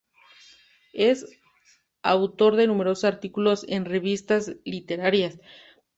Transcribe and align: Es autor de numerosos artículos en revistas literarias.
Es 0.93 1.27
autor 2.01 2.55
de 2.55 2.65
numerosos 2.65 3.03
artículos 3.03 3.65
en 3.69 3.85
revistas 3.85 4.55
literarias. 4.65 5.37